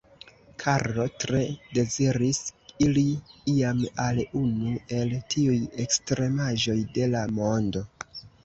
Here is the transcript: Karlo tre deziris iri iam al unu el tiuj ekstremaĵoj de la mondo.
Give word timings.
Karlo 0.61 1.03
tre 1.23 1.41
deziris 1.77 2.39
iri 2.87 3.05
iam 3.55 3.83
al 4.07 4.23
unu 4.41 4.73
el 5.01 5.15
tiuj 5.35 5.61
ekstremaĵoj 5.87 6.79
de 6.97 7.11
la 7.17 7.25
mondo. 7.39 7.89